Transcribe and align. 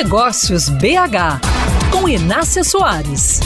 Negócios 0.00 0.68
BH, 0.68 1.40
com 1.90 2.08
Inácia 2.08 2.62
Soares. 2.62 3.40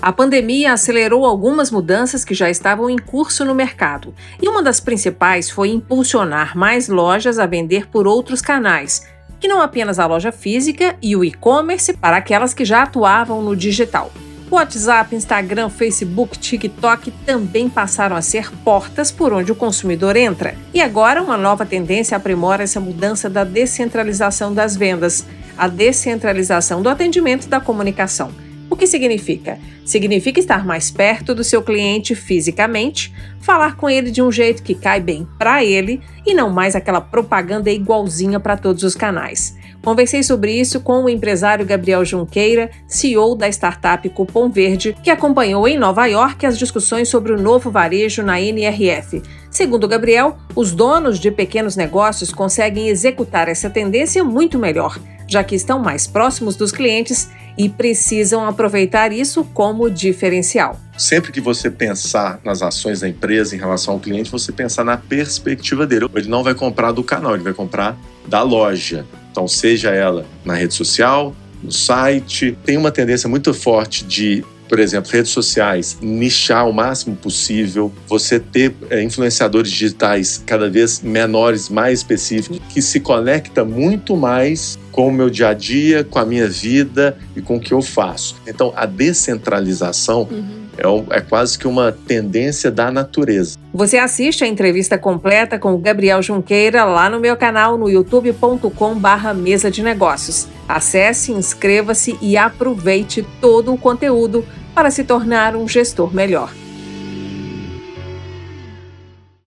A 0.00 0.12
pandemia 0.12 0.72
acelerou 0.72 1.26
algumas 1.26 1.72
mudanças 1.72 2.24
que 2.24 2.32
já 2.32 2.48
estavam 2.48 2.88
em 2.88 2.96
curso 2.96 3.44
no 3.44 3.56
mercado, 3.56 4.14
e 4.40 4.48
uma 4.48 4.62
das 4.62 4.78
principais 4.78 5.50
foi 5.50 5.70
impulsionar 5.70 6.56
mais 6.56 6.86
lojas 6.86 7.40
a 7.40 7.46
vender 7.46 7.88
por 7.88 8.06
outros 8.06 8.40
canais, 8.40 9.04
que 9.40 9.48
não 9.48 9.60
apenas 9.60 9.98
a 9.98 10.06
loja 10.06 10.30
física 10.30 10.94
e 11.02 11.16
o 11.16 11.24
e-commerce 11.24 11.92
para 11.92 12.18
aquelas 12.18 12.54
que 12.54 12.64
já 12.64 12.84
atuavam 12.84 13.42
no 13.42 13.56
digital. 13.56 14.12
WhatsApp, 14.50 15.14
Instagram, 15.14 15.68
Facebook, 15.68 16.38
TikTok 16.38 17.10
também 17.26 17.68
passaram 17.68 18.16
a 18.16 18.22
ser 18.22 18.50
portas 18.64 19.12
por 19.12 19.32
onde 19.32 19.52
o 19.52 19.56
consumidor 19.56 20.16
entra. 20.16 20.54
E 20.72 20.80
agora, 20.80 21.22
uma 21.22 21.36
nova 21.36 21.66
tendência 21.66 22.16
aprimora 22.16 22.62
essa 22.62 22.80
mudança 22.80 23.28
da 23.28 23.44
descentralização 23.44 24.54
das 24.54 24.74
vendas, 24.74 25.26
a 25.56 25.68
descentralização 25.68 26.80
do 26.80 26.88
atendimento 26.88 27.44
e 27.44 27.48
da 27.48 27.60
comunicação. 27.60 28.47
Que 28.78 28.86
significa? 28.86 29.58
Significa 29.84 30.38
estar 30.38 30.64
mais 30.64 30.88
perto 30.88 31.34
do 31.34 31.42
seu 31.42 31.62
cliente 31.62 32.14
fisicamente, 32.14 33.12
falar 33.40 33.76
com 33.76 33.90
ele 33.90 34.08
de 34.08 34.22
um 34.22 34.30
jeito 34.30 34.62
que 34.62 34.72
cai 34.72 35.00
bem 35.00 35.26
para 35.36 35.64
ele 35.64 36.00
e 36.24 36.32
não 36.32 36.48
mais 36.48 36.76
aquela 36.76 37.00
propaganda 37.00 37.70
igualzinha 37.70 38.38
para 38.38 38.56
todos 38.56 38.84
os 38.84 38.94
canais. 38.94 39.56
Conversei 39.82 40.22
sobre 40.22 40.52
isso 40.52 40.80
com 40.80 41.02
o 41.02 41.08
empresário 41.08 41.66
Gabriel 41.66 42.04
Junqueira, 42.04 42.70
CEO 42.86 43.34
da 43.34 43.48
startup 43.48 44.08
Cupom 44.10 44.48
Verde, 44.48 44.96
que 45.02 45.10
acompanhou 45.10 45.66
em 45.66 45.78
Nova 45.78 46.06
York 46.06 46.46
as 46.46 46.58
discussões 46.58 47.08
sobre 47.08 47.32
o 47.32 47.40
novo 47.40 47.70
varejo 47.70 48.22
na 48.22 48.40
NRF. 48.40 49.22
Segundo 49.50 49.88
Gabriel, 49.88 50.36
os 50.54 50.70
donos 50.72 51.18
de 51.18 51.32
pequenos 51.32 51.74
negócios 51.74 52.32
conseguem 52.32 52.88
executar 52.88 53.48
essa 53.48 53.70
tendência 53.70 54.22
muito 54.22 54.58
melhor, 54.58 54.98
já 55.28 55.44
que 55.44 55.54
estão 55.54 55.78
mais 55.78 56.06
próximos 56.06 56.56
dos 56.56 56.72
clientes 56.72 57.28
e 57.56 57.68
precisam 57.68 58.44
aproveitar 58.44 59.12
isso 59.12 59.44
como 59.52 59.90
diferencial. 59.90 60.80
Sempre 60.96 61.30
que 61.30 61.40
você 61.40 61.70
pensar 61.70 62.40
nas 62.44 62.62
ações 62.62 63.00
da 63.00 63.08
empresa 63.08 63.54
em 63.54 63.58
relação 63.58 63.94
ao 63.94 64.00
cliente, 64.00 64.30
você 64.30 64.50
pensar 64.50 64.84
na 64.84 64.96
perspectiva 64.96 65.86
dele. 65.86 66.08
Ele 66.14 66.28
não 66.28 66.42
vai 66.42 66.54
comprar 66.54 66.92
do 66.92 67.04
canal, 67.04 67.34
ele 67.34 67.44
vai 67.44 67.52
comprar 67.52 67.96
da 68.26 68.42
loja. 68.42 69.04
Então, 69.30 69.46
seja 69.46 69.90
ela 69.90 70.24
na 70.44 70.54
rede 70.54 70.74
social, 70.74 71.34
no 71.62 71.70
site, 71.70 72.56
tem 72.64 72.76
uma 72.76 72.90
tendência 72.90 73.28
muito 73.28 73.52
forte 73.52 74.04
de 74.04 74.44
por 74.68 74.78
exemplo, 74.78 75.10
redes 75.10 75.30
sociais, 75.30 75.98
nichar 76.00 76.68
o 76.68 76.72
máximo 76.72 77.16
possível, 77.16 77.92
você 78.06 78.38
ter 78.38 78.74
é, 78.90 79.02
influenciadores 79.02 79.70
digitais 79.70 80.42
cada 80.44 80.68
vez 80.68 81.00
menores, 81.00 81.68
mais 81.68 82.00
específicos, 82.00 82.60
que 82.68 82.82
se 82.82 83.00
conecta 83.00 83.64
muito 83.64 84.16
mais 84.16 84.78
com 84.92 85.08
o 85.08 85.12
meu 85.12 85.30
dia 85.30 85.48
a 85.48 85.54
dia, 85.54 86.04
com 86.04 86.18
a 86.18 86.24
minha 86.24 86.48
vida 86.48 87.16
e 87.34 87.40
com 87.40 87.56
o 87.56 87.60
que 87.60 87.72
eu 87.72 87.80
faço. 87.80 88.36
Então, 88.46 88.72
a 88.76 88.84
descentralização 88.84 90.22
uhum. 90.30 90.67
É, 90.78 91.16
é 91.16 91.20
quase 91.20 91.58
que 91.58 91.66
uma 91.66 91.92
tendência 91.92 92.70
da 92.70 92.90
natureza. 92.90 93.58
Você 93.74 93.98
assiste 93.98 94.44
a 94.44 94.46
entrevista 94.46 94.96
completa 94.96 95.58
com 95.58 95.74
o 95.74 95.78
Gabriel 95.78 96.22
Junqueira 96.22 96.84
lá 96.84 97.10
no 97.10 97.20
meu 97.20 97.36
canal 97.36 97.76
no 97.76 97.88
youtube.com/barra 97.88 99.34
mesa 99.34 99.70
de 99.70 99.82
negócios. 99.82 100.48
Acesse, 100.68 101.32
inscreva-se 101.32 102.16
e 102.20 102.36
aproveite 102.36 103.26
todo 103.40 103.72
o 103.72 103.78
conteúdo 103.78 104.44
para 104.74 104.90
se 104.90 105.04
tornar 105.04 105.56
um 105.56 105.66
gestor 105.66 106.14
melhor. 106.14 106.52